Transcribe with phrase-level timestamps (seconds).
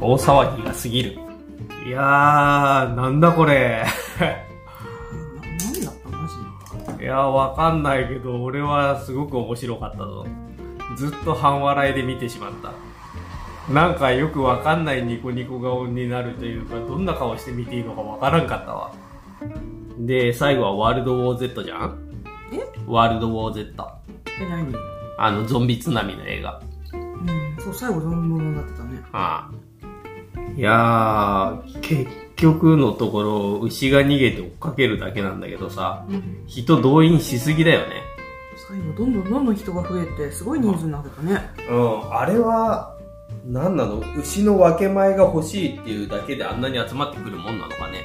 [0.00, 1.18] 大騒ぎが過ぎる。
[1.86, 3.84] いやー、なんだこれ。
[5.44, 6.08] 何だった？
[6.08, 6.28] マ
[6.96, 10.26] ジいやー、わかんないけど、俺はすごく面白かったぞ。
[10.96, 12.72] ずっと半笑いで見てしまった。
[13.72, 18.92] なんかよくわかんないニコニコ顔になるというか、どんな顔して見ていいのかわからんかったわ。
[19.98, 21.98] で、最後はワールドウォー Z じゃん？
[22.52, 22.60] え？
[22.86, 23.74] ワールドウォー Z。
[24.40, 24.74] え、何？
[25.18, 26.60] あの、ゾンビ津波の映画。
[26.92, 29.00] うん、そう、最後ゾンビものになってたね。
[29.12, 29.54] ああ。
[30.56, 36.44] いやー、結局のところ、牛が逃げて追っかけるだけなんだけどさ、うん。
[36.46, 37.86] 人動員しすぎだよね。
[38.68, 41.40] 最後、どんどんどんどん人が増えて、すごい人数になってたね。
[41.68, 42.96] うん、あれは、
[43.46, 44.02] 何なの？
[44.18, 48.02] 牛の分け前が欲しいっていうだけであんなに集まってくるもんなのかね。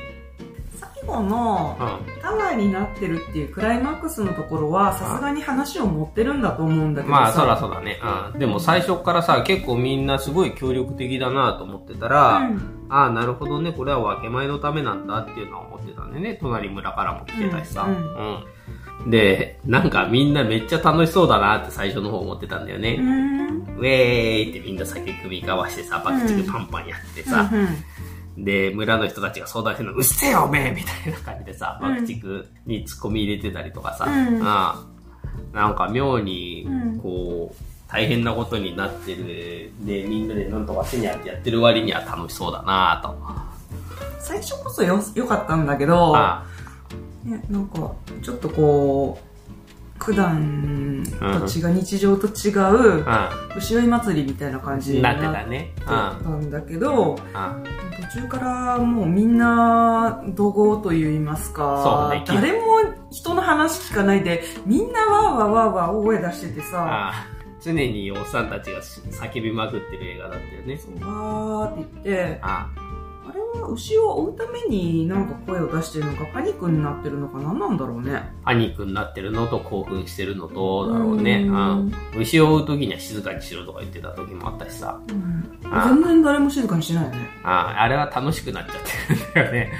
[1.06, 7.12] 最後のうタワーになってるっていうクライマックスのところは、さすがに話を持ってるんだと思うんだけん。
[7.12, 7.22] どさ。
[7.22, 8.00] まあ、そらそうだね。
[8.34, 8.40] うん。
[8.40, 17.84] でも最初からさ、結構みんなすごい協力的だなと思ってたら、うんああ、なるほどね、これは分け前のためなんだっていうのは思ってたんでね、隣村からも来てたしさ。
[17.84, 19.10] うんうん。
[19.10, 22.98] で、なんかみんなめっちゃ楽しそうだなって最初の方思ってたんだよね。
[23.00, 23.62] うん。
[23.78, 27.50] ウェーイってみんな酒組み交わしてさ、爆竹パンパンやってさ、
[28.38, 31.96] で、村の人たちが相談してるの、うっせえよ、おめえみたいな感じでさ、うん。
[31.96, 32.14] 爆竹
[32.66, 34.42] に突っ込み入れてたりとかさ、うん。
[34.42, 34.96] ああ
[35.54, 43.16] なんか妙にうん、こう、大変なことになってる、で、みんなでなんとかせにゃってやってる割には楽しそうだなと。
[44.20, 46.46] 最初こそよ、良かったんだけど、あ。
[47.24, 47.92] ね、なんか、
[48.22, 49.35] ちょっとこう、
[49.98, 57.58] 普段と違う、日常と違う、あ、牛追い祭りみたいな感じになってたんだけど、あ
[58.12, 62.24] 途中からもうみんな怒号と言いますか、ね。
[62.28, 67.14] 誰も人の話聞かないで、みんなわーわーわーわー大声出しててさ、あ
[67.62, 70.80] 常におっさんたちが叫びまくってる映画だったよね。
[71.02, 72.95] わーって言って、ああ
[73.36, 78.24] れは牛を追うためになんか声を出してるのか、パニックになってるのか、何なんだろうね。
[78.44, 81.46] パニックになってるのと興奮してるのと、だろうね。
[81.48, 81.56] ううん
[81.88, 81.94] ん。
[82.18, 85.00] 牛を追う時には静かにしろとか言ってた時もあったしさ。
[85.10, 87.28] うん、あ全然誰も静かにしてないよね。
[87.44, 88.76] ああれは楽しくなっちゃっ
[89.08, 89.74] てるんだよね。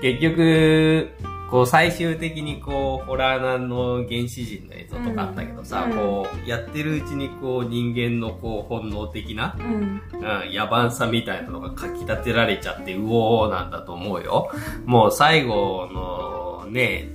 [0.00, 1.08] 結局、
[1.54, 9.64] こう最終的にこう、ホラーなんの原始人の映像とかあったけどさ、うんこう、やってるうちにこう人間のこう本能的な、うん。
[9.64, 10.20] うん、
[10.52, 14.50] 野蛮さみたいなのがかき立てられちゃって、うおーなんだと思うよ。
[14.84, 15.88] もう最後
[16.64, 17.10] のね、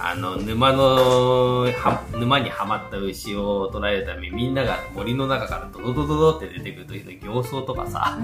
[0.00, 8.16] あの、沼の、は沼にはまった牛を捉えるためにみんなが森の中からドドドドドって出てくる時の形相とかさ、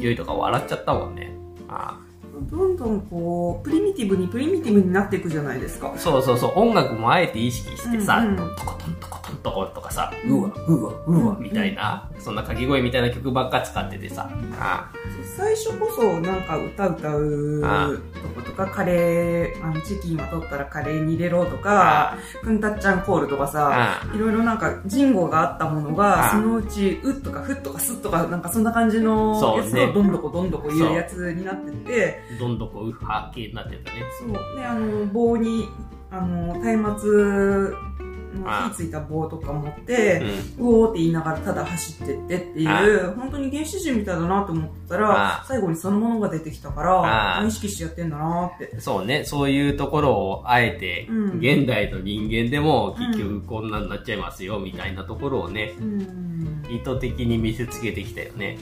[0.00, 1.36] 勢いとか笑っちゃったもんね。
[1.68, 2.00] あ
[2.42, 5.92] どんどんこう、プリミティブにプリミティブになっていくじゃないですか。
[5.94, 5.98] あ。
[5.98, 8.36] そうそうそう、音楽もあえて意識してさ、うんうん。
[8.36, 10.42] トコトントコトントコとかさ、ううん。
[10.42, 14.28] わ、うわ、うわ、うんみたいな、そんな掛け声みたいな曲ばっか使っててさ、
[14.58, 14.90] あ
[15.36, 17.88] 最初こそなんか歌歌うあ
[18.20, 29.82] とことか、カレー、あの、チキンは取ったらカレーに入れろとあか、くんたっちゃんコールとかさ、あいろいろなんか人語があったものが、あそのうち、うとかふとかすとか、なんかそんな感じのそうね。
[29.82, 34.02] やつをどんどこどんどこ言うやつになってて、どんどこウッハー系になってたね。
[34.18, 34.56] そう。
[34.56, 35.68] で、あの、棒に、
[36.10, 38.05] あの、松明
[38.44, 40.22] 火ついた棒とか持って、
[40.58, 40.66] うん。
[40.66, 48.80] うおーって言いながらただ走ってってっていう、本当に原始人みたいだなと思ったらあ、最後にそのものが出てきたかあら、意識してやってんだなって。
[48.80, 56.62] そうね、そういうところをあえて、うん現代の人間でも結局こんなになっちゃいますよ、みたいなところをね、うん。
[56.68, 58.58] 意図的に見せつけてきたよね。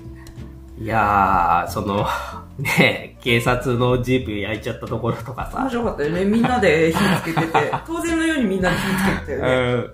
[0.79, 2.07] いやー、その、
[2.59, 6.25] ね、警察のジープ焼いちゃったところとか面さ、白かったよね。
[6.25, 8.83] みんなで火つけてて、 当然のようにみんなで火
[9.23, 9.83] つけてたうよね。
[9.83, 9.91] ん。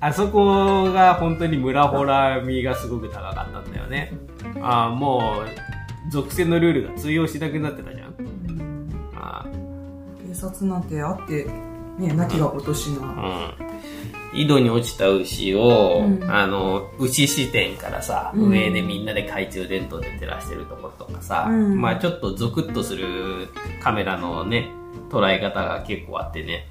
[0.00, 4.12] あそこが本当に村ホラー味がすごく高かったんだよね。
[4.60, 5.42] あーも
[6.08, 8.08] う、属性のルールが通用しなくなってたじゃん。
[8.18, 11.46] うんあー警察なんてあって、
[11.98, 13.06] ね、亡きが落としな。
[13.06, 13.54] うん。
[14.34, 23.48] 井戸に落ちた牛を、うんあの、牛視点からさ、うん上でみんなで懐中電灯で照らしてるところとかさ、うんまあちょっとゾクッとする
[23.82, 24.70] カメラのね、
[25.10, 26.68] 捉え方が結構あってね、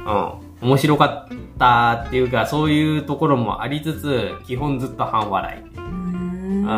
[0.00, 0.68] うん。
[0.68, 5.60] 面白かったっていうか、そういうところもありつつ、基本ずっと半笑い。
[5.60, 6.62] うーん。
[6.62, 6.70] うん。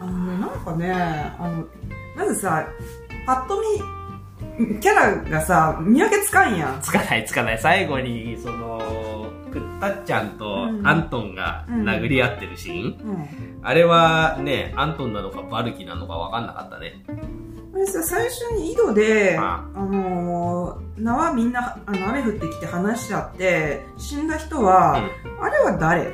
[0.00, 0.92] あのね、なんかね、
[1.38, 1.64] あの、
[2.16, 2.66] まずさ、
[3.26, 3.66] パッと見、
[4.80, 6.80] キャラがさ、見分けつかんやん。
[6.82, 7.58] つかないつかない。
[7.58, 13.28] 最後に、その、くったっちゃんとうんアントンが殴り合ってるシーン、うん。
[13.62, 17.04] あれはね、アントンなのかバルキなのか分かんなかったね。
[17.72, 26.12] これさ、最初に井戸で、ああのー、縄みんな、あの、雨降ってきて話し合って、死んだ人は、あれは誰？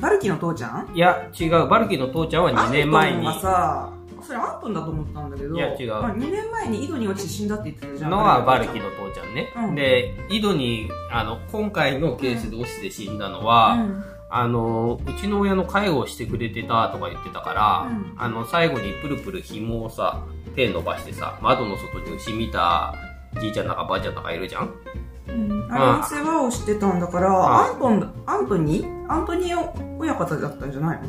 [0.00, 0.90] バルキの父ちゃん？
[0.94, 1.68] いや、違う。
[1.68, 3.92] バルキの父ちゃんは2年前にアントンがさ、
[4.30, 5.56] それアントンだと思ったんだけど。
[5.56, 5.90] いや違う。
[5.90, 8.10] まあ、2年前に井戸に落ちて死んだって言ってたじゃん。
[8.10, 9.48] のはバルキの父ちゃんね。
[9.56, 9.74] うん。
[9.74, 14.04] で、井戸に、あの、今回のケースで落ちて死んだのは、うん。
[14.30, 18.14] あの、うちの親の介護をしてくれてたとか言ってたから、うん。
[18.16, 20.22] あの、最後にプルプル紐をさ、
[20.54, 22.94] 手伸ばしてさ、窓の外に牛見た
[23.40, 24.72] じいちゃんなんかばあちゃんなんかいるじゃん。
[25.28, 25.66] うん。
[25.72, 27.66] あれ世話をしてたんだから、あ。
[27.66, 31.08] アントンだ、アントニーアントニー親方だったんじゃないの？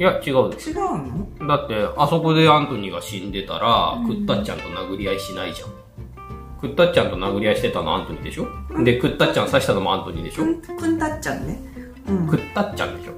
[0.00, 0.70] いや、違うです。
[0.70, 1.46] 違うの？
[1.46, 5.68] だって、あそこでアントニーが死んでたら、うんクッタッちゃんと殴り合いしないじゃん。
[6.58, 8.48] クッタッちゃんと殴り合いしてたのアントニーでしょ、
[8.82, 11.60] で、クッタッちゃん刺したのもアントニーでしょ、くん、くんたっちゃんね。
[12.08, 12.36] うんク。
[12.38, 13.12] ッタッちゃんでしょ？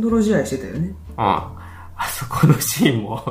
[0.00, 0.92] 泥試合してたよね。
[1.16, 1.59] ああ。
[2.02, 3.22] あそこのシーンも、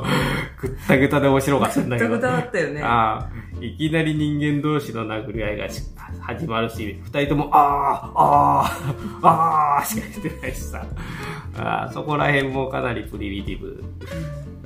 [0.60, 2.10] ぐったぐたで面白かったんだけど。
[2.10, 3.30] ぐったぐただったよねああ。
[3.60, 5.82] いきなり人間同士の殴り合いがし
[6.20, 8.62] 始まるし、二人とも、ああ、あ
[9.22, 10.86] あ、ああ、しか言ってないしさ。
[11.58, 13.82] ああそこら辺もかなりプリミティブ。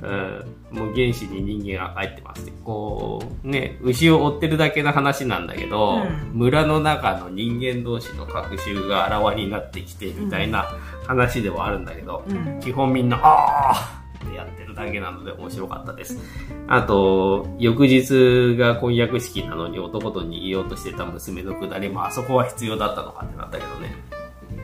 [0.05, 2.53] うん、もう原始に人間が帰ってますね。
[2.63, 10.67] こう、ね、牛を追ってるだけの話なんだけど、うん村の中の人間同士の隔週があらわになってきてみたいな
[11.07, 12.59] 話ではあるんだけど、うん。
[12.59, 16.19] 基本みんな、あーってやってるだけなので面白かったです。
[16.67, 23.95] あと、翌日が婚約式なのに男と逃げようとしてた娘のくだりもあそこは必要だったのかってなったけどね。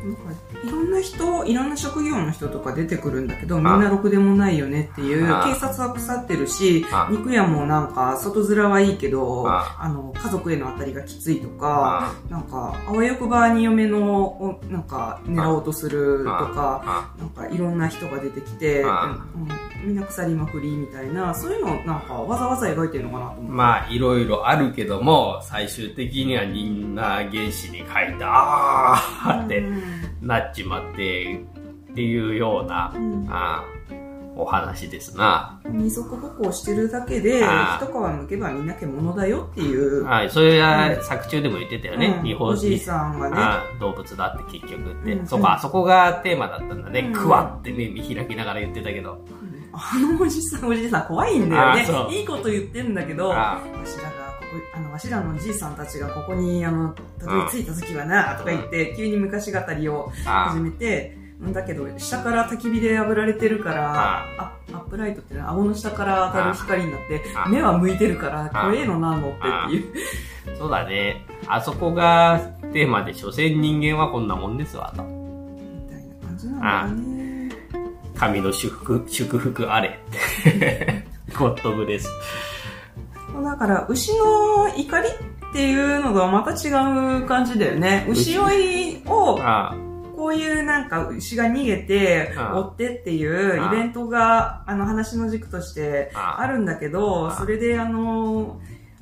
[0.03, 0.21] なんか
[0.63, 5.43] いろんな人、いろんな職業の人とか出てくるんだけど、みんなろくでもないよねっていう、あ。
[5.45, 9.77] 警察は腐ってるしあ、肉屋もなんか外面はいいけど、あ。
[9.79, 17.11] あの、家族への当たりがきついとか、なんか、あわよくばに嫁の、おなんか、狙おうとするとか、あ。
[17.17, 19.17] なんかいろんな人が出てきて、あ。
[19.35, 23.51] うん、みんな腐りまくりみたいな、そういうのなんかわざわざ描いてるのかなと思って。
[23.51, 27.87] まあ、いろいろあるけども、最終的にはみんな原始に書い
[28.19, 31.43] た、あーってうんなっちまって、
[31.91, 33.27] っていうような、うん。
[33.29, 33.63] あ
[34.35, 35.59] お話ですな。
[35.65, 40.05] 二足歩行してるだけで、あ一皮むけばみんな獣だよっていう。
[40.05, 42.15] はい、それは作中でも言ってたよね。
[42.19, 42.23] うん。
[42.23, 43.35] 日本おじいさんがね。
[43.37, 45.27] あ動物だって結局って、うん。
[45.27, 47.13] そうか、あそこがテーマだったんだね、うん。
[47.13, 49.21] クワって目見開きながら言ってたけど、
[49.73, 52.15] あのおじさん、おじいさん怖いんだよね。
[52.15, 54.10] いいこと言ってんだけど、わあしら
[54.91, 61.17] の、わしらのおじいさんたちがここに、あの、たどり着いた時はな、とか言って、急に昔語りをあ始めて、
[61.53, 70.03] だけど、下から焚き火で炙られてるから、アップライトってね、顎の下から当たる光になってあ、目は向いてるから、あ怖えのなのってってい
[70.53, 70.55] う。
[70.57, 72.39] そうだね、あそこが
[72.73, 75.03] テーマで、所詮人間はこんなもんですわと。
[75.03, 77.55] みたいな感じなんだよね。
[78.15, 79.99] 神の祝福、祝福あれ。
[81.35, 82.07] ゴッドブレス。
[83.43, 86.69] だから、牛の怒りっていうのがまた違
[87.21, 88.05] う感じだよね。
[88.09, 89.75] 牛追いを、あ
[90.15, 96.47] こういうなんか牛が逃げて、あ追ってっていうイベントが、あの話の軸としてああ。
[96.47, 98.61] るんだけど、あそれであの、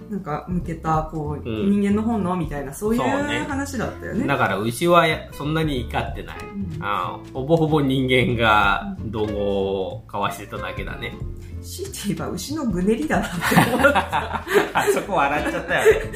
[0.10, 1.82] なんか向けた、こう、うん。
[1.82, 4.26] 人間の本能みたいな、そういう話だったよね。
[4.26, 6.38] だから牛はやそんなに怒ってない。
[6.40, 6.84] うん。
[6.84, 11.12] あほぼほぼ人間が道後を交わしてただけだね。
[11.12, 13.36] 強いて言えば牛のぐねりだなって
[13.74, 14.46] 思った。
[14.74, 16.12] あそこ笑っちゃったよね。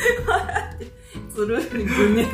[1.33, 2.27] つるぐね、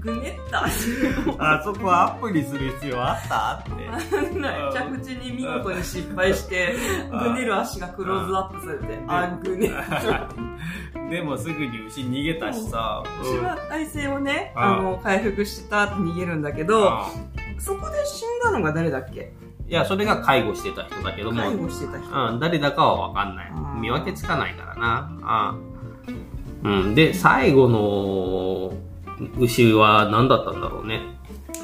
[0.00, 0.64] ぐねった。
[0.64, 3.88] あそこアップにする必要あったって。
[4.72, 6.74] 着地に見事に失敗して、
[7.10, 9.70] ぐねる足がクローズアップされて、あ、ぐね。
[11.10, 13.02] でもすぐに牛逃げたしさ。
[13.22, 17.04] 牛は体勢をね、ああの、回復したって逃げるんだけど、
[17.58, 19.34] そこで死んだのが誰だっけ？
[19.68, 22.34] いや、それが介護してた人だけども、介護してた人。
[22.34, 25.10] うん、誰だかはわかんない見分けつかないからな。
[25.22, 25.54] あ
[26.64, 28.72] うん、で、最後の
[29.38, 31.00] 牛は何だったんだろうね。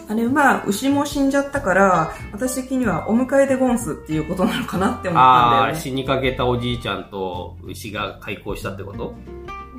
[0.09, 5.81] あれは、牛も死んじゃったから、私的にはお迎えでゴンスっていうことなのかなって思ったんだああー、よね。
[5.81, 9.15] 死にかけたおじいちゃんと牛が開口したってこと？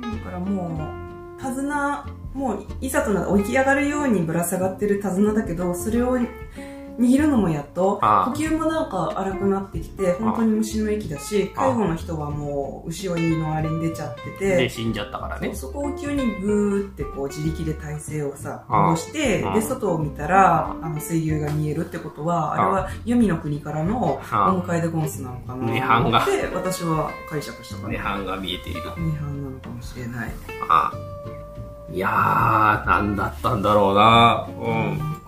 [0.00, 0.96] だからも
[1.38, 6.16] う、手綱、もういざとな起き上がるようにぶら下がってる手綱だけど、それを
[6.98, 15.54] 握るのもやっと、ああ呼吸もなんか荒くなってきて、本当に虫の息だし、ああ介護の人はもう牛追いのあれに出ちゃってで、て、死んじゃったからね。
[15.54, 27.94] そこを急にグーってこう自力で体勢をさ、ああ戻して、ああで、外を見たら、あの水牛が見えるってことは、あれは黄泉の国からのおあ迎えでゴンスなのかなって私は解釈したから。
[27.94, 28.80] 涅槃が見えている。
[28.80, 30.30] 涅槃なのかもしれない。
[30.68, 30.92] あ
[31.92, 34.46] いやー、なんだったんだろうな。
[34.60, 35.19] ううんん。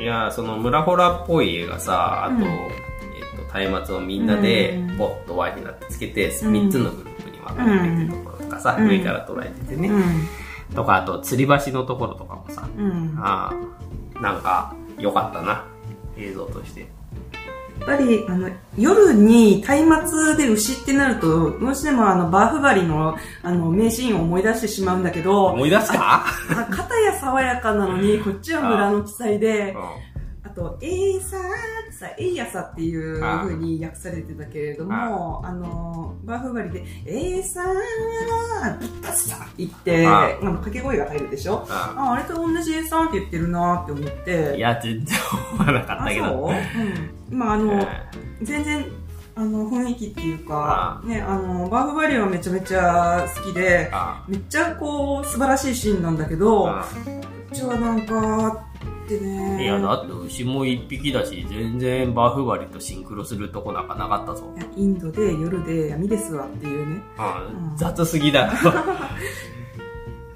[0.00, 9.88] いやー、その村ホラっぽい絵がさ、あと、うんえっと、松明をみんなでうん、ボッと輪になってつけて、うん3つのグループに分かれてるところとかさ、うん上から捉えててね。
[9.88, 10.28] うん。
[10.74, 13.14] とか、あと、吊り橋のところとかもさ、うん。
[13.18, 15.66] あーなんか、良かったな。
[16.16, 16.88] 映像として。
[17.84, 26.24] やっぱりあの夜に松明で牛ってなるとどうしてもあのバーフバリのあの名シーンを思い出してしまうんだけど思い出すか？
[26.50, 29.76] あ片や爽やかなのにこっちは村の記載でう
[30.42, 31.42] あと「エイサー」っ
[31.86, 37.64] てさ「エイヤサ」っていう風に訳されてたけれどもあのバーフバリで「エイサー」
[38.80, 40.24] 「ビッタスタ」って言ってあ。
[40.40, 41.58] あの掛け声が入るでしょ？
[41.58, 44.34] んああれと同じ「エイサー」って言ってるなって思って。
[44.34, 45.18] うんいや、全然
[45.58, 46.46] 思わなかっあそう、たけど。
[46.46, 46.54] うん、
[47.30, 47.86] まああの、え
[48.42, 48.84] 全然
[49.34, 56.84] あの雰囲気っていうかあねあのバーフバリはめちゃめちゃ好きであめっちゃこう素晴らしいシーンなんだけどこあ。
[57.50, 58.66] っちはなんか
[59.04, 59.64] ってね。
[59.64, 64.54] いや、だって牛も一匹だし、全然バーフバリとシンクロするとこなんかなかったぞ。
[64.76, 67.02] インドで夜で闇ですわっていうね。
[67.18, 67.76] うんうん。
[67.76, 68.52] 雑すぎだ。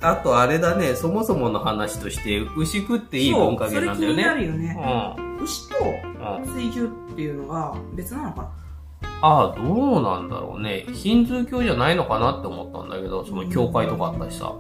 [0.05, 4.41] あとあれだね、そもそもの話として、牛食っていい文化そう圏なんだよそれ気になね。
[4.43, 5.43] るよね、うん。
[5.43, 6.83] 牛とうん水牛っ
[7.17, 8.51] ていうのが別なのかな？
[9.21, 10.85] ああ、どうなんだろうね。
[10.93, 14.53] ヒンズー教じゃないのかなって思ったんだけど、その教会とかあったしさ。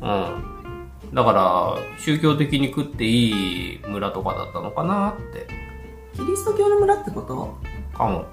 [0.00, 1.14] うん。
[1.14, 5.46] だから、宗教的に食っていい村とかだったのかなって。
[6.14, 7.58] キリスト教の村ってこと？
[7.96, 8.26] かも。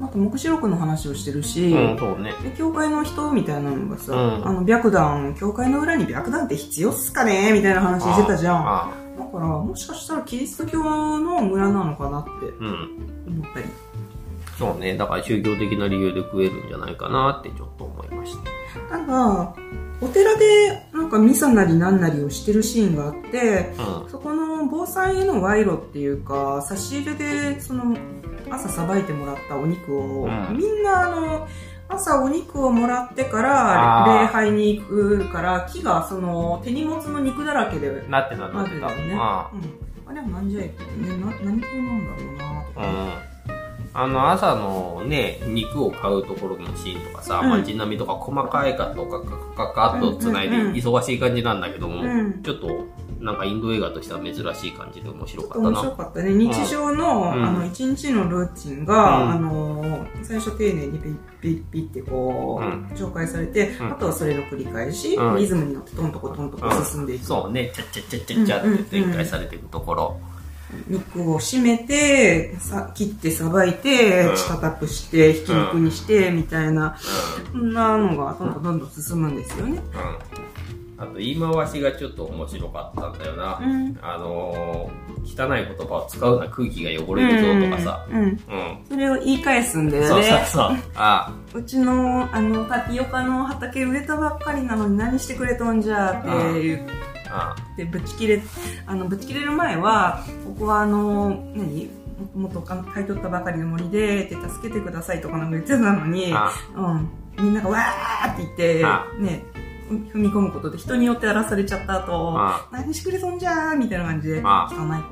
[0.00, 2.32] あと黙示録の話をしてるし、うん、そうね。
[2.42, 10.82] で教会の人みたいなのがさ、うんあの白檀教会の裏に白檀って必要っすかねみたいな話してたじゃんあだからもしかしたらキリスト教
[11.18, 12.30] の村なのかなって。
[13.26, 13.66] 思ったり
[14.58, 14.94] そうね。
[14.94, 18.36] だから宗教的な理由で食えるんじゃないかなってちょっと思いまし
[18.90, 18.98] た。
[18.98, 19.54] ただ
[20.02, 23.74] お寺でなんかミサなりなんなりをしてるシーンがあって
[24.06, 27.96] うそこの坊さんへの賄賂っていうか差し入れでその
[28.50, 30.56] 朝さばいてもらったお肉を、うん。
[30.56, 31.48] みんなあの
[31.88, 38.10] 朝お肉をもらってから礼拝に行くから木がその手荷物の肉だらけでん。
[38.10, 40.74] なってた、ななっててたよね、あうん、あれはなんじゃい、ね、
[41.20, 42.82] な何風なんだろうなとあ。
[42.82, 43.29] か、うん。
[43.92, 47.50] あの、朝のね、肉を買うところのシーンとかさ、うん。
[47.50, 49.20] 街並みとか細かいカットカ
[49.68, 52.42] カカッと繋いで忙しい感じなんだけども、うん。
[52.42, 52.68] ちょっと、
[53.18, 55.96] なんかインド映画としては珍しい感じで面白かった面白な。
[55.96, 56.30] かったね。
[56.32, 57.44] 日常の,、うん。
[57.44, 59.30] あの一日のルーチンが、うん。
[59.32, 62.86] あの最初丁寧にピッピッピッってこう、うん。
[62.94, 63.92] 紹介されて、うん。
[63.92, 65.36] あとはそれの繰り返し、うん。
[65.36, 70.20] リズムに乗ってトントコトントコ進んでいく、そうね、ちゃっちゃっちゃっちゃっちゃって展開されていくところ。
[70.88, 76.96] 肉を締めてさ切ってさばいてうんチカタップしてひき肉にして、みたいな
[77.52, 79.78] そんなのがどんどんどんどん進むんですよね、
[80.98, 81.02] うん。
[81.02, 83.58] あと言い回しがちょっと面白かったんだよな。
[83.62, 88.06] うんあのー、汚い言葉を使うな空気が汚れるぞとかさ。
[88.10, 88.38] うんうんうん。
[88.88, 90.76] それを言い返すんだよそうねそうそう。
[90.94, 96.88] あうちのあのタピオカの畑植えたばっかりなのに何してくれとんじゃって言っ
[97.30, 98.42] あ、あてぶち切れ
[98.86, 101.90] あのぶち切れる前はここはあの何？
[102.34, 107.08] もっと買い取ったばかりの森でって助けてくださいとかなんか言ってたのに、あ、うん、
[107.42, 109.42] みんながわーって言ってあね
[109.88, 114.68] 踏み込むことで人によって荒らされちゃった後あ、何してくれとんじゃーみたいな感じで汚いあ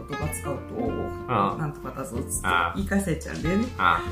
[0.08, 0.62] 言葉使うと
[1.28, 3.66] あなんとかだぞっつってあ言い返されちゃうんだよね。
[3.78, 4.02] あ。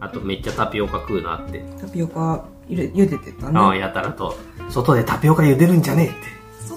[0.00, 1.62] あとめっちゃタピオカ食うなって。
[1.80, 3.58] タピオカ茹で茹でてたね。
[3.60, 4.36] ああ、やたらと。
[4.68, 6.16] 外でタピオカ茹でるんじゃねえって。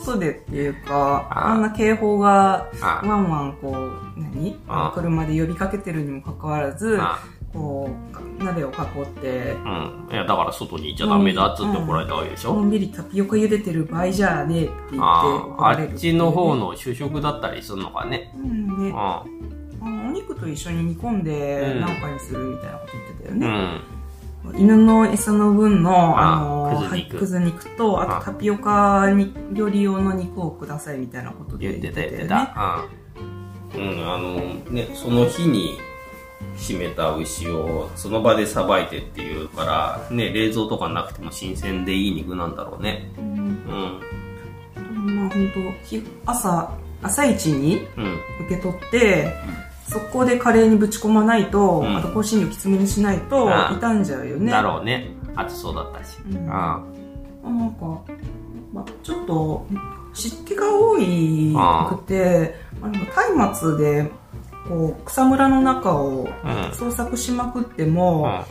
[0.05, 3.01] 外でっていうかああんな警報があ。
[3.03, 4.57] ワンワンこう何？
[4.67, 4.91] あ。
[4.93, 7.19] 車で呼びかけてるにもかかわらずあ。
[7.53, 7.89] こ
[8.39, 10.07] う鍋を囲ってうん。
[10.11, 12.53] いや、だから外に行っちゃダメだっつって怒られたわけでしょ？
[12.53, 18.33] のんびりタピオカ茹でてる場合じゃねえって言ってあっちの方の主食だったりするのかね。
[18.35, 18.91] うんね。
[18.93, 19.23] あ
[19.81, 21.81] お肉と一緒に煮込んでうん。
[21.81, 23.81] 何かにするみたいなこと言ってたようね、ん。
[24.53, 32.87] 犬の餌の分のああのはいくず肉とああとタピオカに料理用の肉をくださいみたいなことで言ってた言ってよねた。
[33.75, 33.81] うん。
[33.81, 34.35] うん、あの、
[34.71, 35.77] ね、その日に
[36.57, 43.11] 締めた牛をその場でさばいてっていうから、ね、冷蔵とかなくても新鮮でいい肉なんだろうね。
[43.17, 43.31] うんう
[45.03, 45.15] ん。
[45.15, 45.51] まあ本
[46.25, 46.71] 当朝
[47.01, 48.19] 朝一にうん。
[48.45, 49.33] 受け取って、
[49.87, 51.97] 速攻でカレーにぶち込まないと、うん。
[51.97, 54.51] あと香辛料きつめにしないと傷んじゃうよね。
[54.51, 55.11] だろうね。
[55.35, 56.17] 熱そうだったし。
[56.29, 56.49] うん。
[56.49, 56.83] あ
[57.43, 58.01] あなんか、
[58.73, 59.67] まあ、ちょっと
[60.13, 61.55] 湿気が多い
[61.89, 64.11] くてあの松明で
[64.67, 66.27] こう草むらの中をうん。
[66.71, 68.45] 捜索しまくってうも、ん。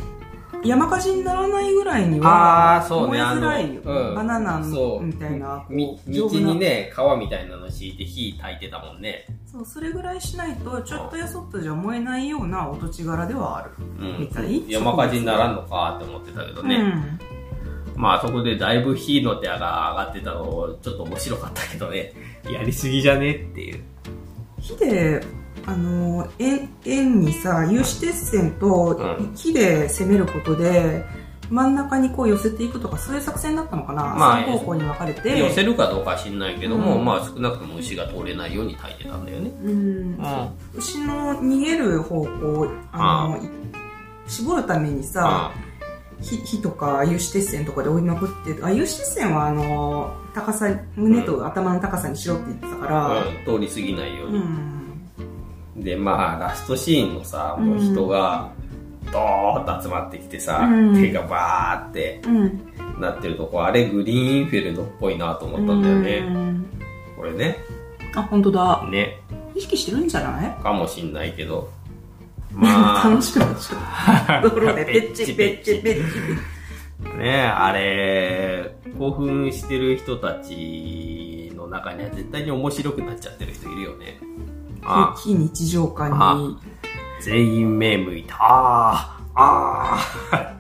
[0.65, 3.19] 山火事にならないぐらいにあはあ、そうね。
[3.19, 4.15] 燃えづらいよ、うん。
[4.15, 9.27] バナナみたいな道にね、川みたいなの敷いて火焚いてたもんね。
[9.45, 16.77] そうそれぐらいしないとちょっとやそっとじゃ燃えないようなお土地柄ではある、うんみたい山火事にならんのかって思ってたけどね。
[16.77, 17.19] うん
[17.97, 20.43] まあそこでだいぶ火の手が上がってたの
[20.83, 22.13] ちょっと面白かったけどね。
[22.51, 23.81] やりすぎじゃねっていう。
[24.59, 25.23] 火で
[25.67, 31.05] あの円円にさ有刺鉄線と木で攻めることで、
[31.51, 35.39] 真ん中にこう寄せていくとかそういう作戦だったのかな、まあ、3方向に分かれて。
[35.39, 40.19] 寄せるかどうかは知んないけども、うん、まあ少なくとも牛が通れないように炊いてたんだよね、うん、うん、
[40.75, 43.41] 牛の逃げる方向あの、
[44.27, 45.53] 絞るためにさ、
[46.21, 54.74] 火火とか有刺鉄線とかで追いまくってあ有刺鉄線はあの高さ胸と頭の高さにしろって言ってたから、うん、通り過ぎないように、うん、
[55.77, 58.51] でまあラストシーンのさもう人が
[59.13, 62.23] ドーッと集まってきてさ、うん、手がバーって
[63.01, 66.61] なってるとこあれグリーンフェルドっぽいなと思ったんだよね、
[67.17, 67.59] これね
[68.15, 69.21] あ本当だね
[69.55, 70.63] 意識してるんじゃない？
[70.63, 71.71] かもしんないけど
[72.55, 73.09] まあ。
[73.09, 74.43] 楽しくなっちゃう。
[74.49, 76.05] ところで、ペッチペッチペッ
[77.11, 77.17] チ。
[77.19, 84.19] ねあれ、興奮してる人たちの中には絶対に面白くなっちゃってる人いるよね。
[84.87, 86.59] あ非日常感に。
[87.21, 88.37] 全員目向いた。
[88.39, 89.99] ああ、あ
[90.33, 90.55] あ。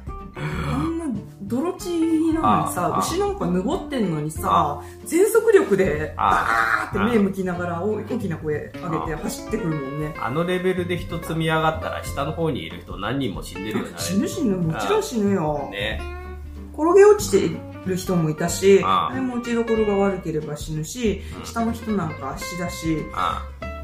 [1.43, 10.15] 泥地なのにさ、牛なんか濁ってんのにさ、全速力で、あーって目向きながら大きな声上げて走ってくるもんね。
[10.19, 13.93] あのレベルで人積み上がったら下の方にいる人何人も死んでるよね。
[13.99, 15.69] 死ぬ死ぬ、もちろん死ぬよ。
[15.71, 16.01] ね。
[16.73, 23.05] 転げ落ちてる人もいたし、あれも打ちどころが悪ければ死ぬし、下の人なんか死だし、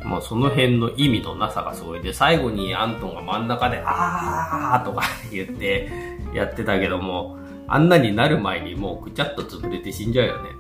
[0.05, 5.91] もうその辺の意味のなさがすごいで、最後にアントンが真ん中で、あーとか言って
[6.35, 7.39] やってたけども、
[7.69, 10.51] あんなになる前にもうぐちゃっと潰れて死んじゃうよね。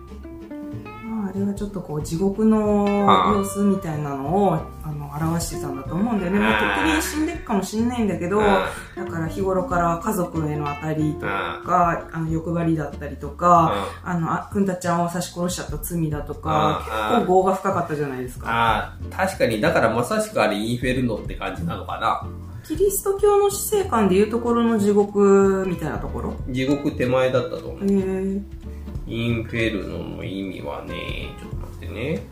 [1.21, 6.39] まあ、あれはちょっとこう地獄の様子みたいなのをあの表してたんだと思うんだよね。
[6.39, 8.67] まあ、とっくに死んでくかもしんないんだけど、だ
[9.09, 16.83] から日頃から家族への当たりとか、あの欲張りだったりとか、あの、あくんたちゃんを刺し殺しちゃった罪だとか、
[17.15, 18.47] 結構業が深かったじゃないですか。
[18.49, 22.27] あ確かに、だからまさしくあれインフェルノって感じなのかな。
[22.63, 26.35] キリスト教の死生観でいうところの地獄みたいなところ？
[26.51, 27.85] 地獄手前だったと思う。
[29.11, 32.23] インフェルノの意味はね、ちょっと待ってね。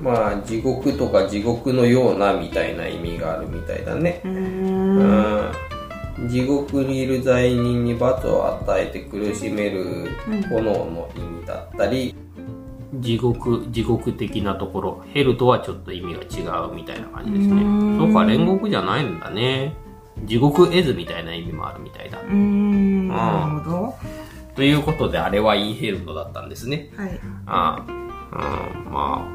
[0.00, 4.22] まあ、地獄とか地獄のようなみたいな意味があるみたいだね。
[4.24, 5.52] うん
[6.28, 10.08] 地獄にいる罪人に罰を与えて苦しめる
[10.48, 12.14] 炎の意味だったり、
[12.94, 17.62] 地獄、地獄的なところ、ヘルとはちょっと意味が違うみたいな感じですね。
[17.98, 19.74] そうか、煉獄じゃないんだね。
[20.24, 22.20] 地獄絵図みたいな意味もあるみたいだ。
[22.20, 23.94] うん、なるほど。
[24.54, 26.90] ということで、あれはインヘルトだったんですね。
[26.96, 27.20] はい。
[27.46, 27.86] あ
[28.32, 29.26] あ、うん、ま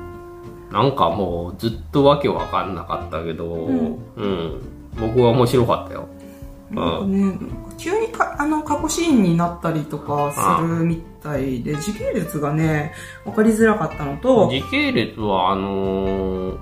[0.71, 4.62] あ、なんかもうずっとわけわかんなかったけど、うん、うん、
[4.99, 6.08] 僕は面白かったよ。
[6.69, 7.34] なんかね、
[7.77, 12.93] 急にかあの過去シーンになったりとかするみたいで、時系列がね、
[13.25, 14.49] わかりづらかったのと。
[14.49, 16.58] 時系列は、あのー、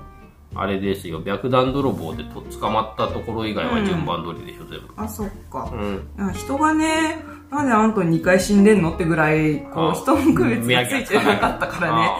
[0.54, 4.86] あれですよ、白弾泥棒でと捕まったところ以外は順番通りでしょ、うん、全部。
[4.96, 5.70] あ、そっか。
[6.18, 6.32] うん。
[6.32, 12.10] 人がね、なんであんた2回死んでんのってぐらい、こう、人の区別がついてなかったからね。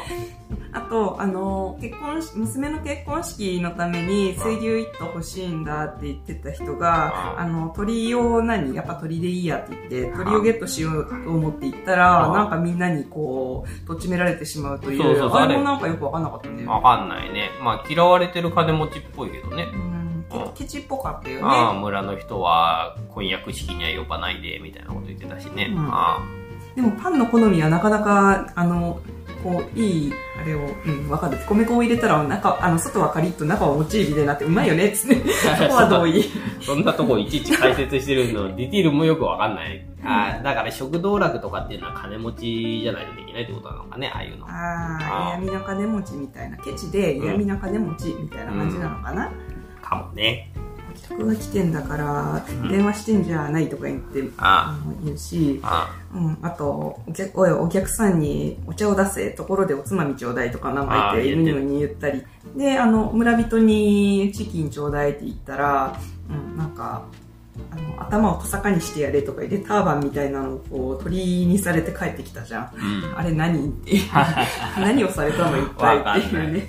[0.72, 16.66] あと、あの、結婚し、娘の結婚式のために水牛一頭欲しいんだって言ってた人が、あの、鳥を何やっぱ鳥でいいやって言って、鳥をゲットしようと思って行ったら、なんかみんなにこう、とっちめられてしまうという、そうそうあれもなんかよくわかんなかったね。
[16.66, 17.50] わかんないね。
[17.64, 19.66] まあ嫌われてる金持ちっぽいけどね。
[19.72, 19.95] うん
[20.54, 21.42] ケチっぽかったよね。
[21.44, 25.68] ああ、村の人は婚約式には呼ばないで、みたいなこと言ってたしね。
[25.70, 29.00] うん、ああでもパンの好みはなかなか、あの、
[29.42, 31.38] こう、いい、あれを、うん、わかる。
[31.48, 35.16] 米粉を入れたら、中、あの、外はカリッと中はもちりみたいになって、うまいよね、つって。
[35.56, 36.22] そこは同意。
[36.60, 39.86] そんなとこいちいち解説してるの、ディティールもよくわかんない。
[40.04, 44.46] あだから食道楽とかっていうのは金持ちじゃないとできないってことなのかね、ああいうの。
[44.46, 46.56] ああ、嫌味な金持ちみたいな。
[46.58, 49.28] ケチで嫌味な金持ちみたいな感じなのかな。
[49.28, 49.55] うん、
[49.88, 50.50] かもね。
[51.08, 62.22] 客が来てんだから、電話してんじゃないとか言って、あ言うし、あうん、あとお客、おい、お客さんにお茶を出せ、ところでおつまみちょうだいとかなんか言って、犬のに言ったり。
[62.56, 67.04] で、あの、村人にチキンちょうだいって言ったら、うん、なんか、
[67.70, 73.92] あの頭をトサカにしてやれとか言ってターバンみたいなのをこう鳥にされて帰ってきたじゃん、うん、あれ何って
[74.78, 76.66] 何をされたの一体っていうね、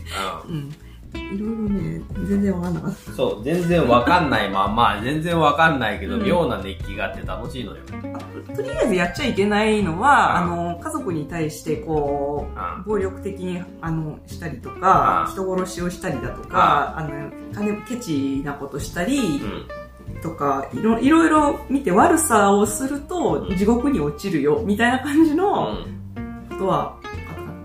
[0.47, 0.73] うん
[1.13, 3.11] いろいろね、全然わかんなかった。
[3.11, 7.83] そう、全然わかんないまあまあ、全然わかんないけど、うん、妙な熱気があって楽しいのよ。
[8.55, 12.47] とりあえずやっちゃいけないのは、あの、家族に対して、こ
[12.85, 19.41] う、暴力的に、あの、したりとか、人殺しをしたりだとか、あの、金、ケチなことしたり、
[20.21, 25.77] とかいろいろ見て悪さをすると地獄に落ちるよみたいな感じの
[26.49, 26.97] ことは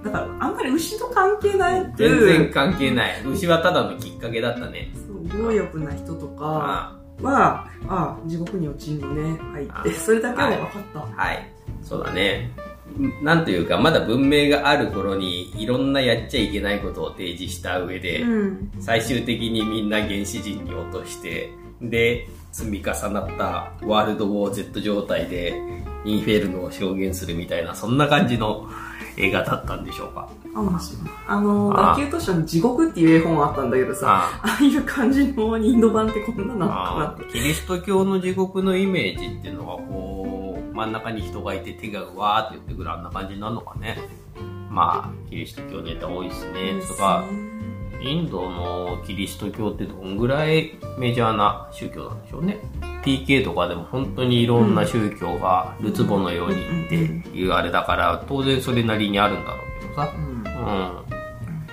[0.04, 3.22] だからあんまり牛と関係ない全然関係ない。
[3.24, 4.90] 牛はただのきっかけだったね。
[4.94, 10.98] そう強欲な人とかはああ地獄に落ちんのね入ってそれだけは分かった。
[11.00, 11.48] はい、はい、
[11.82, 12.50] そうだね。
[13.22, 25.54] なんというか、まだ文明がある頃にいろんなやっちゃいけないことを提示した上で、うん、最終的にみんな原始人に落として、で、積み重なったワールドウォー Z 状態で
[26.04, 28.68] インフェルノを表現するみたいな、そんな感じの
[29.16, 30.28] 映画だったんでしょうか？
[31.26, 37.32] あの、学級図書に地獄っていう絵本あったんだけどさ、ああいう感じのインド版ってこんなのかなって。
[37.32, 43.98] キリスト教の地獄のイメージっていうのは、こう、真ん中に人がいて手がわーって言ってくるあんな感じになるのかね。
[44.70, 46.80] まあ、キリスト教ネタ多いですね。
[46.88, 47.24] とか、
[48.00, 52.58] インドのキリスト教ってどんぐらいメジャーな宗教なんでしょうね。
[53.02, 56.94] PK とかでも本当にいろんな宗教がるつぼのようにって
[57.36, 60.12] いうあれだから当然それなりにあるんだろうけどさ。
[60.16, 60.26] うん。
[60.26, 61.22] うん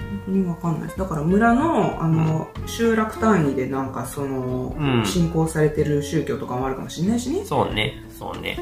[0.09, 7.45] 本当にわかんないだから村の、あの、うん、集落単位でなんかその、うん、信仰されてる宗教とかもあるかもしれないしね。
[7.45, 8.57] そうね、そうね。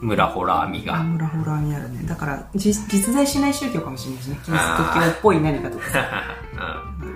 [0.00, 1.02] 村ホラー味が。
[1.02, 2.04] 村ホラー味あるね。
[2.06, 4.38] だから実、実在しない宗教かもしれないしね。
[4.44, 6.22] キリスト教っぽい何かとかさ。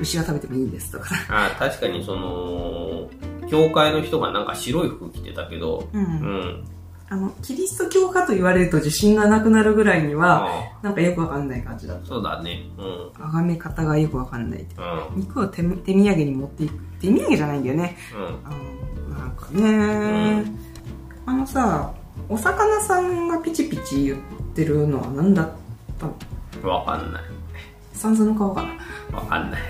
[0.01, 1.15] 牛は食べてもいいんですとかさ。
[1.29, 3.09] あ確かにその、
[3.51, 6.05] 教会の人がなんか白い服着てたけど、うん。
[6.05, 6.65] うん、
[7.09, 10.49] あの、キリスト教かと言われると自信がなくなるぐらいには、
[10.83, 12.07] なんかよくわかんない感じだった。
[12.07, 12.63] そうだね。
[12.79, 13.11] うん。
[13.25, 14.61] あがめ方がよくわかんない。
[14.61, 16.75] うん、肉を手手土産に持っていく。
[17.01, 17.97] 手土産じゃないんだよね。
[18.15, 18.25] うん。
[18.45, 18.51] あ
[19.11, 20.45] の、なんかね、
[21.27, 21.93] うん、あのさ、
[22.29, 24.19] お魚さんがピチピチ言っ
[24.55, 25.51] てるのは何だっ
[25.99, 26.69] たの？
[26.69, 27.23] わかんない。
[28.03, 29.17] サンズの顔かな。
[29.17, 29.61] わかんない。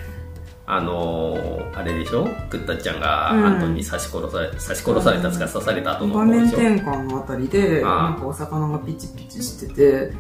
[0.65, 2.25] あのー、あれでしょ？
[2.49, 10.15] グッタちゃんがアントに刺し殺され、うん、刺し殺されたつか刺された後の場面転換のあたりでなんかお魚がピチピチしてて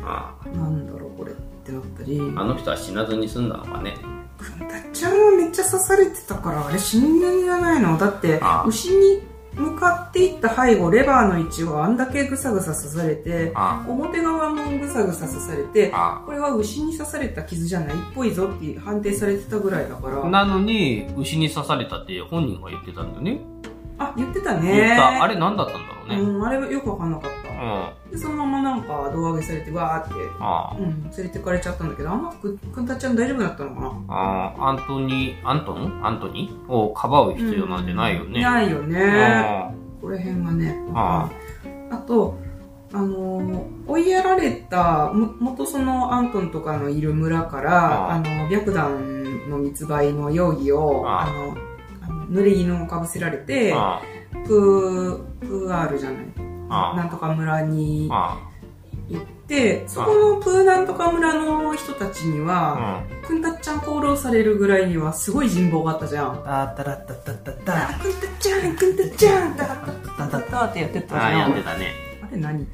[0.52, 2.20] なんだろうこれってなったり。
[2.20, 3.96] あの人は死なずに済んだのかね？
[4.38, 7.96] グッタちゃんはめっちゃ刺されてたからあれ死んでんじゃないの？
[7.96, 9.22] だって牛に
[9.54, 13.52] 向かっていった背後レバーの位置はあんだけぐさぐさ刺されて
[13.86, 15.92] 表側もぐさぐさ刺されて
[16.24, 20.28] これは牛に刺された傷じゃないっぽいぞって判定されてたぐらいだから。
[20.28, 23.40] なのに牛に刺されたって本人が言ってたんだよね
[24.10, 24.76] あ言ってたね。
[24.76, 25.22] 言った。
[25.22, 30.14] あれ何だったんだろうね、うん、あれよく分かんなかった、うん、でそのままなんか胴上げされてわーって。
[30.40, 33.92] あ、うん、連れてかれちゃったんだけどあんまくくんたちゃん大丈夫だったのかな。
[34.08, 36.06] あアントニーアントン？
[36.06, 36.72] アントニー？
[36.72, 39.74] をかばう必要なんてないよね、うん、ないよね。
[40.00, 40.76] ここら辺がね。
[40.94, 41.30] あ
[41.90, 41.96] あ。
[41.98, 42.36] と
[42.94, 51.56] あの追いやられたも元そのアントンとかのいる村からあの白檀の密売の容疑をあの
[52.32, 53.74] 濡れ衣をかぶせられて、
[54.46, 58.08] プー、プーアールじゃない、なんとか村に
[59.08, 66.42] 行って、そこのプーなんとか村の人たちには、くんたっちゃん功労されるぐらいにはすごい人望があったじゃん。
[66.46, 67.98] あったらったったったった。
[67.98, 71.24] くんたっちゃん、くんたっちゃん、たたたたたってやってたじゃん。
[71.24, 71.92] あ、やってたね。
[72.22, 72.62] あれ何？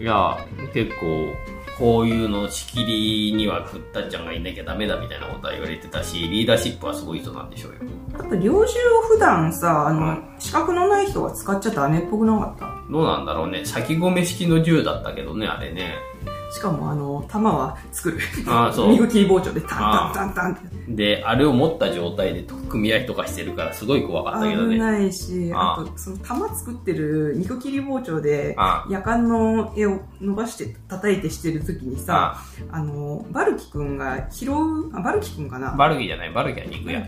[0.00, 0.38] いや、
[0.72, 1.34] 結構、
[1.80, 7.78] こういうの仕切りにはふったちゃんがいなきゃダメだみたいなことは言われてたし、リーダーシップはすごい人なんでしょうよ。
[8.12, 8.62] あと、猟銃を
[9.08, 12.92] 普段さ、あの、うん、資格のない人が使っちゃダメっぽくなかった？
[12.92, 13.64] どうなんだろうね。
[13.64, 15.94] 先込め式の銃だったけどね、あれね。
[16.52, 18.18] しかもあの、弾は作る。
[18.48, 18.88] ああ、そう。
[18.90, 20.94] 右切り包丁でタンタンタンタンって。
[20.94, 24.74] で、あれを持った状態で組合とかしてるからすごい怖かったけどね。
[24.74, 28.56] 危ないし、あと、その弾作ってる肉切り包丁で、
[28.88, 32.36] 夜間の絵を伸ばして叩いてしてる時にさ、
[32.72, 35.72] あの、バルキ君が拾う、あ、バルキ君かな？
[35.76, 37.06] バルキじゃない、バルキは肉屋。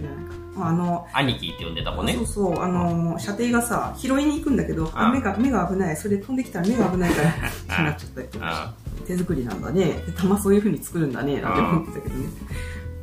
[0.55, 2.15] あの、兄貴って呼んでたもんね。
[2.15, 5.97] そうそう、あの、射程がさ、拾いに行くんだけど、目が、目が危ない。
[5.97, 7.33] それ飛んできたら目が危ないから、 っ
[7.77, 8.75] てなっちゃったりとか。
[9.03, 10.05] 手作りなんだね。
[10.17, 12.27] 玉そういう風に作るんだね、なんて思ってたけどね。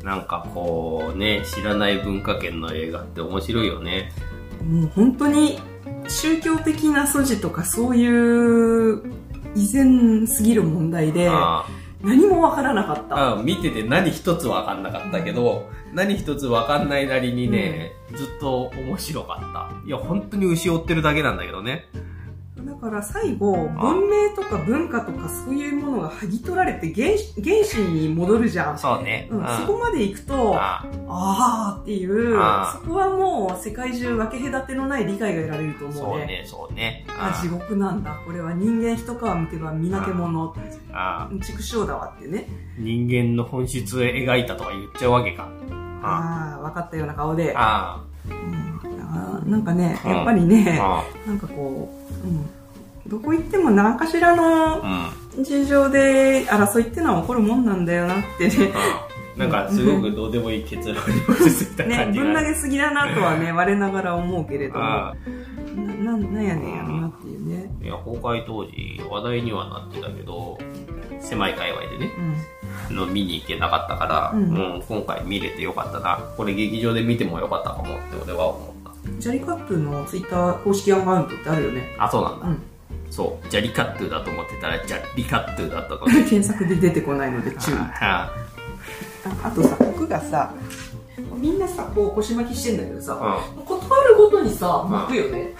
[0.03, 4.11] なんかこうね、知らない文化圏の映画って面白いよね。
[4.63, 5.59] もう本当に
[6.07, 9.01] 宗教的な素地とかそういう
[9.55, 11.29] 依然すぎる問題で、
[12.01, 13.41] 何もわからなかった。
[13.43, 19.69] 見てて何一つわかんなかったけど、何一つわかんないなりにね、うん、ずっと面白かった。
[19.85, 21.87] いや、本当に牛追ってるだけなんだけどね。
[22.81, 27.09] だから最後、文明とか文化とかそういうものが剥ぎ取られて原
[27.43, 28.79] 原始に戻るじゃん。
[28.79, 29.27] そうね。
[29.29, 32.31] うん、そこまで行くと、ああっていう、
[32.71, 35.99] そこはもう世界中分け隔てのない理解が得られると思うね。
[35.99, 37.05] そうね、そうね。
[37.09, 38.17] あ、地獄なんだ。
[38.25, 40.55] これは人間一皮むけば見なけ者。
[40.93, 41.43] ああ。
[41.43, 42.47] 畜生だわってね。
[42.77, 45.49] 人間の本質を描いたとか言っちゃうわけか。
[46.01, 47.53] ああ、分かったような顔で。
[47.57, 48.09] ああ。
[49.43, 50.79] うん、なんかね、やっぱりね、
[51.27, 51.89] なんかこ
[52.23, 52.49] う、うん、
[53.09, 54.83] どこ行っても何かしらの、
[55.41, 58.71] 事情で争いってのは起こるもんなんだよなってね。
[59.35, 64.81] なんかすごくどうでもいい結論に落ち着いた感じが、ね、ぶん投げすぎだなとはね、我ながら思うけれども。
[64.81, 65.15] な、
[65.75, 67.71] な、なんやねんやろなっていうね。
[67.81, 70.57] いや、公開当時話題にはなってたけど、
[71.21, 72.11] 狭い界隈でね、
[72.89, 76.19] うん、の見に行けなかったから、うん、もう今回見れてよかったな。
[76.35, 79.21] これ劇場で見てもよかったかもって俺は思った。
[79.21, 81.95] ジャリカップのツイッター公式アカウントってあるよね。
[81.97, 82.47] あ、そうなんだ。
[82.47, 82.61] うん
[83.09, 83.49] そう。
[83.49, 87.75] ジャリカットゥだと思ってたらジャリカットゥだったので 検索で出てこないので注意。
[88.01, 88.31] あ
[89.43, 90.53] あとさ僕がさ
[91.37, 93.13] みんなさこう腰巻きしてんだけどさ、
[93.57, 95.53] うん、断るごとにさ巻くよね、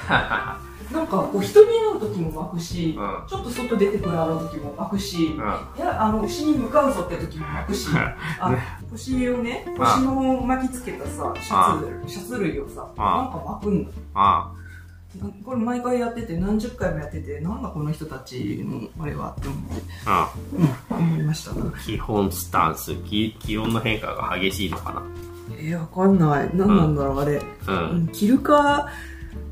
[0.90, 5.38] うん、なんかこう人に会う時も巻くし、うん、ちょっと外出てくるあの時も巻くし、い
[5.80, 8.58] やあの牛に向かうぞって時も巻くし、あ
[8.92, 13.92] 腰をね腰の巻きつけたさシャツシャツ類をさなんか巻くんだ
[15.44, 20.94] これ毎回やってて何十回もやっててなんだこの人たちのあれはって思って、ああ。
[20.94, 21.54] うん、思いました。
[21.54, 22.94] な基本スタンス。
[23.06, 25.04] 気気温の変化が激しいのかな。
[25.58, 26.50] えー、わかんない。
[26.54, 28.88] 何なんだろう、うん、あれ、うん、着るか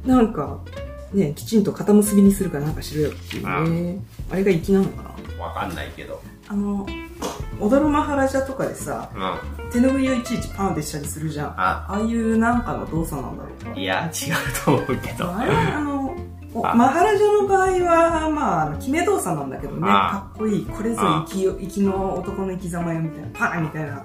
[0.05, 0.59] なんか
[1.11, 5.03] ねきちんと肩結びにするかなんかしろよっていうね、うん、あれが粋なのか
[5.37, 5.43] な。
[5.43, 6.85] わかんないけどあの
[7.59, 11.47] 踊るマハラジャとかでさ、うん、手拭いをいちいちパンってしたりするじゃん。
[11.57, 11.85] あ。
[11.89, 13.73] あいうなんかの動作なんだろう。
[13.73, 15.35] かいや違うと思うけど。
[15.35, 15.51] あれ？
[15.51, 16.15] あの
[16.53, 20.65] マハラジャの場合は、まあ、決め動作なんだけどね、かっこいい。
[20.65, 24.03] これぞ生き生きの男の生き様よみたいな、パーンみたいな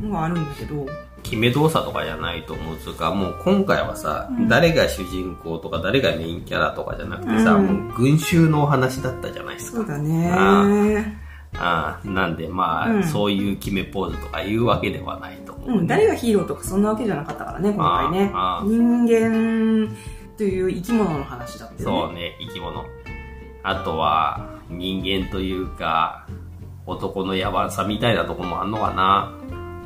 [0.00, 0.86] のがあるんだけど。
[1.22, 2.76] 決め動作とかじゃないと思う。
[2.78, 9.78] つうか、もう今回はさ、うん、誰が主人公とか誰がメインキャラとかじゃなくてさ、うん、もう群衆のお話だったじゃないですか。
[9.78, 11.21] そうだね。
[11.54, 18.32] あなんでまあ、うん、そういう決めポーズとかいうわけではないと思う、ね、うん、誰がヒーローとかそんなわけじゃなかったからね今回ね。
[18.64, 19.96] 人間
[20.36, 21.84] という生き物の話だってね。
[21.84, 22.84] そうね生き物。
[23.62, 26.26] あとは人間というか
[26.86, 29.32] 男のやばさみたいなとこもあんのかな。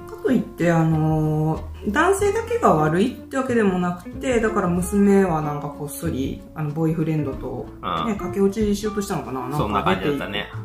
[0.08, 7.66] かといってあの男性だけが悪いってわけでもなくてだから娘はなんかこっそりあのボーイフレンドと、
[8.06, 9.40] ね、駆け落ちしようとしたのかな。
[9.40, 10.46] なんかそんな感じだったね。
[10.52, 10.58] そ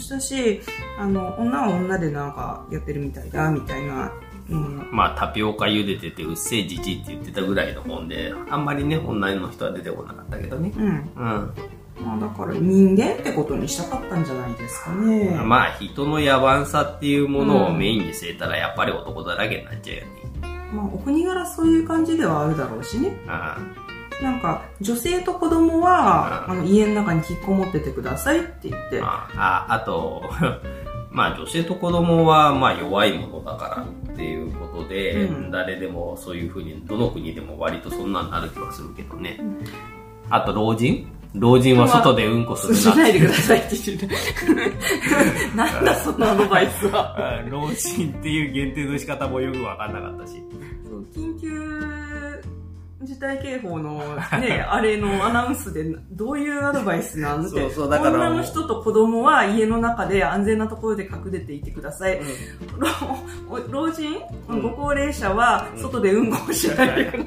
[0.00, 0.60] したし
[0.98, 4.12] あの女は女でなんかやってるみたいだみたいな。
[4.48, 10.72] うん、まあタピオカ茹でててうっせえじじって言ってたぐらいの本であんまりね女の人は出てこなかったけどね。
[10.76, 11.54] うん、うん。
[12.04, 15.40] まあ、だから人間ってことにしたかったんじゃないですかね。
[15.44, 20.10] まあ人の野蛮さっていうものをメインに据えたらやっぱり男だらけになっちゃうよね、
[20.72, 23.12] まあお国柄そういう感じではあるだろうしね。
[23.28, 23.89] ああ
[24.22, 29.00] なんか女性と子供は、あの家の中に引っこもっててくださいって言って。
[29.02, 30.22] あああと
[31.10, 39.58] まあ女性と子供はまあ弱いものだからっていうことで、うん、誰でもそういうふうにどの国でも割とそんなになる気はするけどね、うん、
[40.30, 41.06] あと老人？
[41.34, 44.08] 老人は外でうんこするなしないでくださいって言って
[45.56, 47.16] なんだそのアドバイスは。
[47.48, 50.42] 老人っていう限定の仕方もよく分かんなかったし。
[50.88, 51.99] そう緊急
[53.02, 53.98] 事態警報の
[54.40, 57.48] ね、 あれのアナウンスでどういうアドバイスなんて。
[57.48, 58.28] そうそう、だから。
[58.28, 62.18] 女の人と子供は家の中で安全なところで隠れていてください。
[62.18, 67.24] うん、老人、うん、ご高齢者は外でうんこをしないでくだ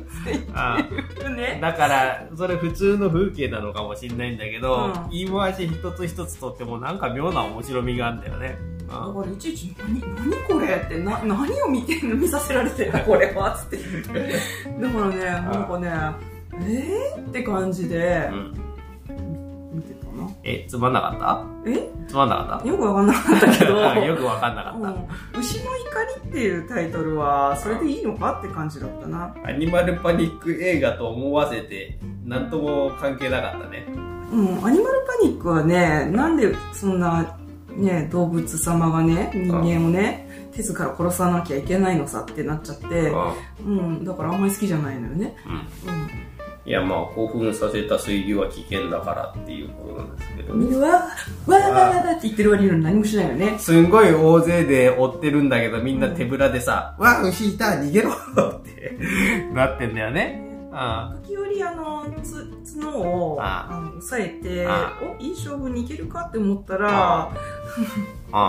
[0.62, 0.80] さ
[1.28, 1.34] い。
[1.34, 1.58] ね。
[1.60, 8.58] だから、それ普通の風景なのかもしれないんだけど、うん、言い回し一つ一つとってもなんか妙な面白みがあるんだよね。
[8.93, 13.77] だからいちいち何「何これ?」ってな「何を見てんの見させられてるの これは」つって。
[13.77, 15.91] だからねなんかね
[16.56, 18.53] えー、って感じで、うん、
[19.73, 20.29] 見てたな。
[20.43, 21.43] えつまんなかった？
[21.65, 21.89] え？
[22.08, 22.67] つまんなかった？
[22.67, 23.77] よくわかんなかったけど。
[24.06, 25.08] よくわかんなかった、うん、
[25.39, 29.34] 牛の怒りっていうタイトルはそれでいいのかって感じだったな。
[29.43, 33.88] アニマルパニック映画と思わせて何とも関係なかったね。
[34.32, 34.65] うん。
[34.65, 37.36] アニマルパニックはねなんでそんな
[37.76, 43.12] ね、動物様がね、人間をね、手ずから殺さなきゃいけないのさってなっちゃって、
[43.66, 45.36] うん、だからあんまり好きじゃないのよね。
[45.46, 45.54] うん。
[45.54, 45.60] うん、
[46.66, 50.78] いや、まあ、興奮させた水牛は危険だからっていうことなんですけど、ね。
[50.78, 53.56] わ、わーわーわーって言ってる割に何もしないよね。
[53.58, 58.98] すんごい大勢で追ってるんだけど、みんな手ぶらでさ、うん、わー、牛いた、逃げろって
[59.54, 60.53] なってんだよね。
[61.24, 62.50] 時折あのつ
[62.82, 67.32] 角をあの押さえておいい勝負にいけるかって思ったら
[68.34, 68.40] ポ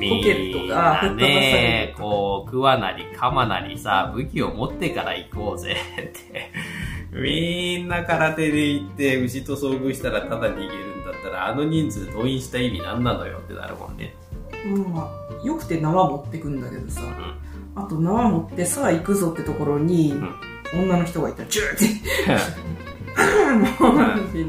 [0.00, 1.94] ケットが吹っ飛ばされる。
[1.96, 6.50] こう、桑なり鎌なりさ、武器を持ってから行こうぜって。
[7.14, 14.16] みんな空手で行って牛と遭遇したらただ逃げるんだったら、あの人数動員した意味何なのよってなるもんね。
[14.64, 21.42] うん、よくて縄持ってくんだけどさ、うん、あと縄持ってさあ行くぞってところに、うん女の人がいた。
[21.42, 21.74] ら、ジュー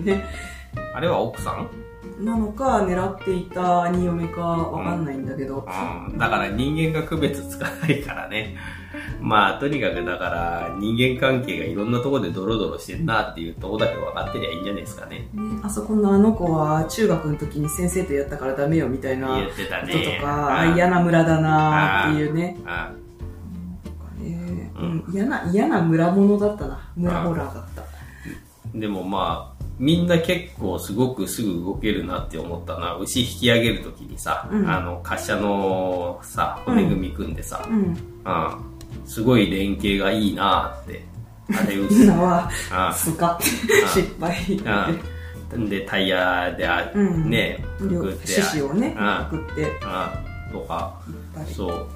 [0.02, 0.24] って。
[0.94, 1.70] あれは奥さん
[2.20, 8.58] なのか狙っていた兄嫁かわかんないんだけど、うん、うん、だから人間が区別つかないからね。
[9.22, 15.28] まあとにかくだから人間関係がいろんなところでドロドロしてんなっていうとこだけ分かってりゃいいんじゃないですかね。
[15.34, 20.20] ねあそこのあの子は中学の時に先生とやったからダメよみたいな言ってたね。
[20.20, 22.58] とか、嫌な村だなっていうね。
[22.66, 23.07] ああ
[24.78, 26.92] うん、嫌な嫌な村者だったな。
[26.96, 27.84] 村ホラーだった。
[28.74, 37.96] でもまあみんな結構すごくすぐ動けるなって思ったのは牛引き上げるときにさ、うん、あの滑車のさ骨組み組んでさ、うん、うん、
[39.06, 41.04] すごい連携がいいなって
[41.54, 42.52] あれ牛 今は
[42.94, 44.36] スカ失敗。
[45.70, 48.28] でタイヤであ、うん、ねくくって。
[48.28, 48.98] 獅子をね
[49.30, 49.72] くくって。
[50.52, 50.94] とか。
[51.56, 51.88] そう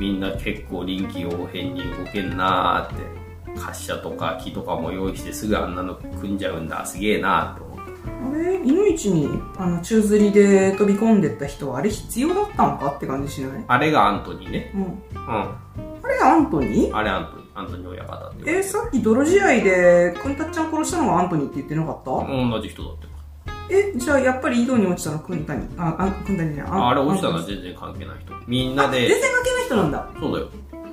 [0.00, 3.20] みんな結構臨機応変に動けんなーって。
[3.54, 6.86] 滑車とか木とかも用意してすぐあんなの組んじゃうんだ。
[6.86, 7.82] すげえなって思った。
[8.30, 8.62] あれ？
[8.64, 13.64] いのいちにあの宙吊りで飛び込んでった人はあれ必要だったのかって感じしない？
[13.66, 14.72] あれがアントニーね。
[14.74, 14.92] うん、うん、
[15.26, 15.58] あ
[16.08, 16.96] れがアントニー？
[16.96, 17.46] あれアントニー。
[17.52, 22.10] アントニー親方ってえー、さっき泥試合でくんたっちゃん殺したのがアントニーって言ってなかった？
[22.10, 23.06] 同じ人だって
[23.70, 28.34] えじゃあやっぱり井戸に落ちたのくんたにああくんたにじゃああれ落ちたのは全然関係ない人。
[28.46, 29.08] みんなで。
[29.08, 30.10] 全然関係ない人なんだ。
[30.20, 30.48] そうだよ。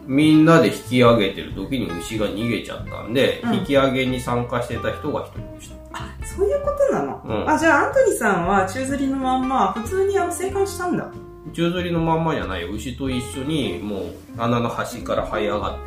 [0.08, 5.76] みんなで引き上げてる時に牛が逃げちゃったんで、うん、引き上げに参加してた人が一人でした。
[5.92, 11.12] あ、そういうことなの、うん、あ、じゃあアントニーさんは宙吊りのまんま普通にあの生還したんだ。
[11.54, 12.72] 宙吊りのまんまじゃないよ。
[12.72, 14.04] 牛と一緒にもう
[14.38, 15.78] 穴の端から這い上がっ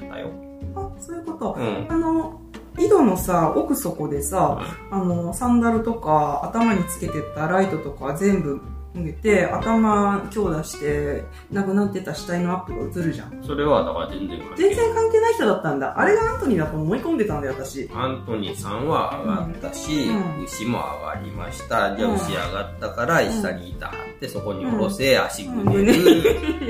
[0.00, 0.30] てたよ。
[0.74, 1.56] あ、そういうこと。
[1.56, 2.40] うん、あの、
[2.78, 4.60] 井戸のさ、奥底でさ、
[4.90, 8.60] あの、サンダルとか頭につけてたライトとか全部
[8.94, 13.42] 脱げて、頭強打して、亡くなってた死体のアップが映るじゃん。
[13.42, 15.98] それはだから全然関係全然関係ない人だったんだ。
[15.98, 17.88] あれがアントニーだと思い込んでたんだよ、私。
[17.94, 21.96] アントニーさんは上がったし、うん、牛も上がりました。
[21.96, 25.94] じゃあ牛上がったから下に板張って、そこに下ろせ、足ぐねる、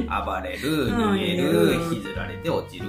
[0.09, 2.87] 暴れる、逃げる、引きずられて落ちる。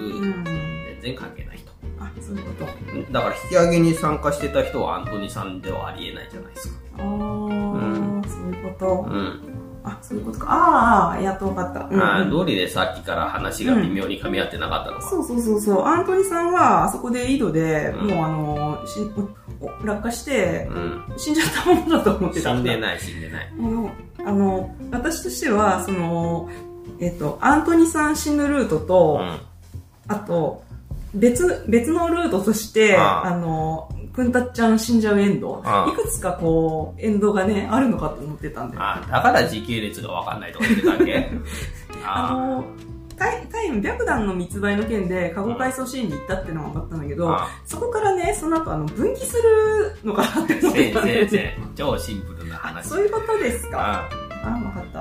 [1.01, 1.68] 全然関係ない人。
[1.99, 3.11] あ、そういうこと。
[3.11, 6.75] だから引き上げに参加してた人はアントニーさんではありえないじゃないですか。
[6.97, 7.03] ああ。
[8.27, 9.05] そういうこと。
[9.09, 9.59] うん。
[9.83, 10.47] あ、そういうことか。
[10.49, 11.87] ああ、やっと分かった。
[11.89, 15.85] うん、あどうりでさっきから話が微妙に噛み合ってなかったのか、うん、そうそうそうそう。
[15.85, 18.99] アントニさんは、あそこで井戸で、うん、もうあの、し
[19.83, 20.69] 落下して、
[21.17, 23.53] 死んじゃったものだと思ってた死んでない、死んでない。
[24.25, 26.49] あの、私としては、その、
[26.99, 29.21] えっ、と、アントニさん死ぬルートと、
[30.07, 30.63] あと、
[31.13, 38.77] 別、別のルートとして、あの、くんたっちゃん死んじゃうエンド、いくつかこう、エンドがね、あるのかと思ってたんで。
[38.79, 41.31] あだから時系列がわかんないとか言ってたっけ
[42.05, 42.63] あの、
[43.17, 51.57] タイ、タイム、白弾の密売の件で、過去回想シーンに行ったっていうのは分かったんだけど、そこからね、その後、あの、分岐するのかなって思ってたんで。
[51.75, 52.87] 超シンプルな話。
[52.87, 54.09] そういうことですか。
[54.09, 54.99] あ、分かった。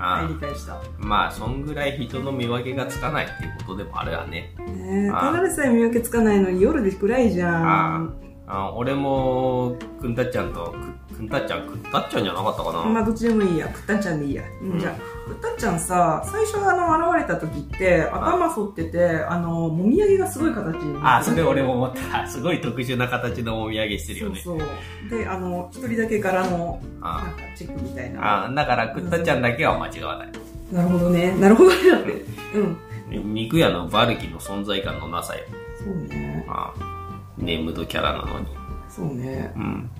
[0.00, 0.80] はい、理解した。
[0.98, 4.54] まあ、そんぐらい人の見分けがつかないっていうことでもあるわね。
[4.58, 8.23] ねえ、ただでさえ見分けつかないのに夜で暗いじゃん。
[8.46, 10.74] あ俺もくんたっちゃんと
[11.16, 12.84] くんたっちゃんくったっちゃんじゃなかったかな。
[12.84, 13.68] まあどっちでもいいや。
[13.68, 22.26] くったっちゃんでいいや、うん、じゃあくったっちゃんさ最初あの現れた時って頭反っててあのもみあげがすごい形にあそれ俺も思った。
[22.26, 24.40] すごい特殊な形のもみあげしてるよね。
[24.44, 25.18] そうそう。
[25.18, 28.46] であの一人だけ柄のなんかチェックみたいな。
[28.46, 30.32] あだからくったっちゃんだけは間違わない。
[30.70, 31.34] なるほどね。
[31.38, 31.90] なるほどね。
[31.90, 35.44] だってうん肉屋のバルキの存在感のなさよ。
[35.78, 36.44] そうね。
[36.48, 36.93] ああ
[37.38, 38.46] ネームドキャラなのに。
[38.88, 39.52] そうね。
[39.56, 39.90] うん。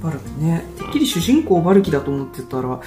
[0.00, 0.64] バルキね。
[0.78, 2.80] てっきり主人公バルキだと思ってたら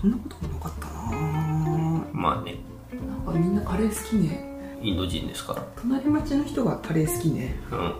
[0.00, 2.04] そんなこともなかったな。
[2.12, 2.56] まあね。
[2.92, 4.50] なんかみんなカレー好きね。
[4.82, 5.64] インド人ですから。
[5.80, 7.54] 隣町の人がカレー好きね。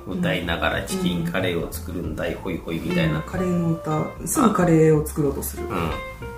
[0.07, 0.19] うん。
[0.19, 5.65] 歌いながらチキンカレーを作るんだい、ホイホイみたいな、うん、カレーの歌すぐカレーを作ろうとする。
[5.65, 5.91] うん。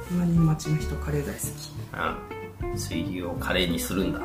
[0.09, 2.67] 隣町の人カレー大好き。
[2.67, 2.79] うん。
[2.79, 4.21] 水牛をカレーにするんだ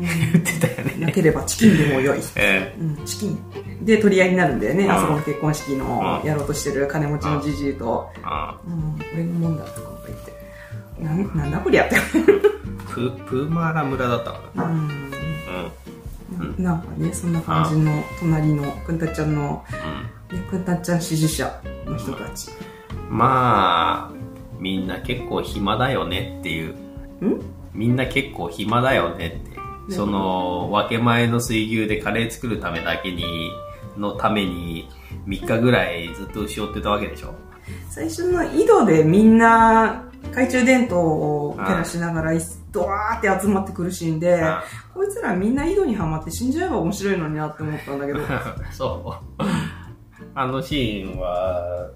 [0.00, 1.06] 言ってたよね。
[1.06, 3.84] なければチキンでも良い、えーうん、チキン。
[3.84, 8.10] で取り合いになるんだよね、うん、あそこの結婚式のやろうとしてる金持ちのじじいと、
[8.66, 10.38] うん、俺のもんだとか言って。
[11.00, 11.96] ななんだこりゃって。
[12.88, 14.88] ププーマーラ村だったかなうん、
[16.56, 19.64] うん、なんかねそんな感じの隣のくんたちゃんの、
[20.32, 22.50] うん、くんたちゃん支持者の人たち、
[23.08, 24.14] まあ
[24.58, 26.74] みんな結構暇だよねっていう。
[27.72, 29.57] みんな結構暇だよねって
[29.90, 33.50] その分け前の水牛でカレー作るためだけに
[33.96, 34.88] のために
[35.26, 37.34] 3日ぐらいずっと牛追ってたわけでしょ？
[37.90, 42.32] 最初の井戸でみんな懐中電灯を照らしながら
[42.72, 44.42] ドワーって集まって苦しんで
[44.94, 48.20] こいつらみんな井戸にはまって死んじゃえば面白いのになって思ったんだけど。
[48.72, 49.42] そう
[50.38, 51.90] あのシーンは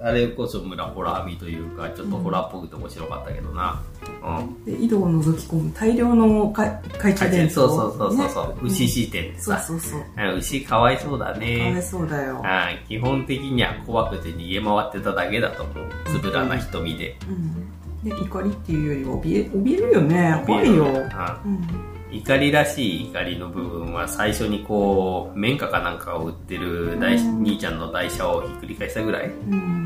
[0.00, 3.82] あれこそ村ホラー味というか、ちょっとホラーっぽくて面白かったけどな。
[4.22, 4.64] うん。
[4.64, 7.52] で、井戸を覗き込む大量の懐中電灯。
[7.52, 8.48] そうそうそうそう。
[8.54, 9.60] ね、牛視点でさ。
[9.60, 10.36] そうそうそう。
[10.38, 11.58] 牛かわいそうだね。
[11.58, 12.42] かわいそうだよ。
[12.88, 15.74] 基本的には怖くて逃げ回ってただけだと思う。
[16.06, 17.18] つぶらな瞳で。
[17.28, 18.08] うん。
[18.08, 20.42] で、怒りっていうより怯え、怯えるよね。
[20.46, 20.86] 怖いよ。
[20.86, 29.28] うん怒りらしい怒りの部分は最初にこう綿花かなんかを売ってる大、兄ちゃんの台車をひっくり返したぐらい。
[29.28, 29.84] うん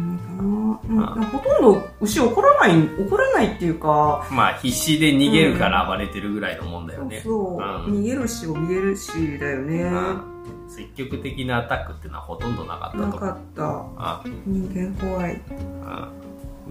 [0.88, 4.26] ほとんど牛怒らない怒らないっていうか。
[4.30, 7.56] まあ必死で逃げるから暴れてるぐらいのもんだよね、そう、う。
[7.56, 10.22] ん、逃げるし怯えるしだよね、うん、
[10.68, 14.22] 積極的なアタックっていうのはほとんどなかったとなかった。
[14.46, 15.40] 人間怖い。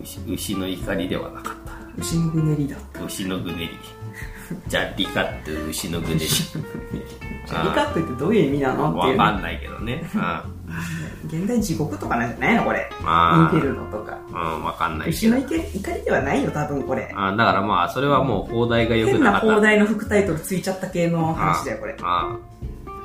[0.01, 1.73] 牛牛の怒りではなかった。
[1.97, 3.03] 牛のぐねりだった。
[3.03, 3.69] 牛のぐねり
[4.67, 6.25] じゃあリカって牛のぐねりリ
[7.75, 8.89] カってってどういう意味なの？
[8.97, 12.89] っていうわかんないけどね、うん、 現代地獄とかなんじゃないのこれ？
[12.99, 14.17] インフェルノとか。
[14.29, 15.63] うんわかんない牛の怒り
[16.03, 17.11] ではないよ多分これ。
[17.15, 19.39] あだからまあそれはもう放題がよくなかった。
[19.41, 21.95] 変な放題の副タイトルついちゃった系の話だよこれ。
[22.01, 22.35] あ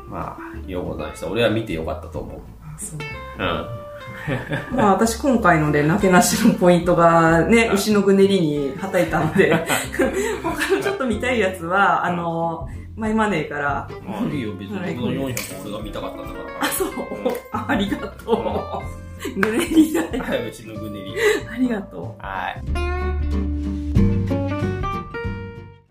[0.08, 1.28] まあようございました。
[1.28, 2.40] 俺は見てよかったと思う。
[2.78, 2.98] そう。
[3.38, 3.81] うん
[4.70, 9.52] まあ私今回のでなけなしのポイントがね、牛のぐねりにはたいたので、
[10.42, 13.88] 他のちょっと見たいやつは、あの、マイマネーから。
[14.06, 16.44] まあいいよ、別に僕の400俺が見たかったんだから。
[16.60, 16.88] あ、そう。
[17.52, 18.82] あ ありがと
[19.36, 19.40] う。
[19.40, 20.00] ぐねりだ。
[20.02, 21.14] はい、うちのぐねり。
[21.52, 22.22] ありがとう。
[22.22, 23.51] はい。